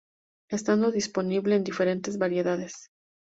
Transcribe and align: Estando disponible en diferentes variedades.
Estando 0.49 0.89
disponible 0.91 1.55
en 1.55 1.63
diferentes 1.63 2.17
variedades. 2.17 2.87